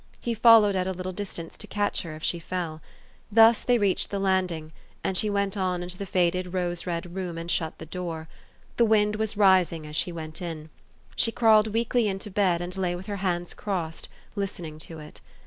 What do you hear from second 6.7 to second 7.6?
the faded rose red room, and